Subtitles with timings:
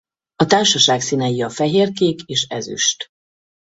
[0.35, 3.07] A társaság színei a fehér-kék és ezüst.